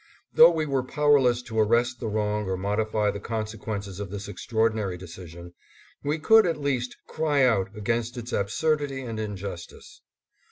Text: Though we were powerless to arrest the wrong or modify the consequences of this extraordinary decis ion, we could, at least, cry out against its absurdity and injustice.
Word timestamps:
Though 0.33 0.49
we 0.49 0.65
were 0.65 0.81
powerless 0.81 1.43
to 1.43 1.59
arrest 1.59 1.99
the 1.99 2.07
wrong 2.07 2.49
or 2.49 2.57
modify 2.57 3.11
the 3.11 3.19
consequences 3.19 3.99
of 3.99 4.09
this 4.09 4.27
extraordinary 4.27 4.97
decis 4.97 5.35
ion, 5.35 5.53
we 6.03 6.17
could, 6.17 6.47
at 6.47 6.57
least, 6.59 6.97
cry 7.05 7.45
out 7.45 7.69
against 7.77 8.17
its 8.17 8.33
absurdity 8.33 9.01
and 9.03 9.19
injustice. 9.19 10.01